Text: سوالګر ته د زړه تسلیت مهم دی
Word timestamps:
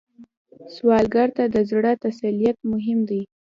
سوالګر 0.73 1.27
ته 1.37 1.43
د 1.53 1.57
زړه 1.69 1.91
تسلیت 2.03 2.57
مهم 2.71 2.99
دی 3.09 3.21